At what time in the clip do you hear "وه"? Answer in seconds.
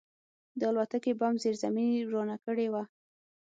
2.73-2.83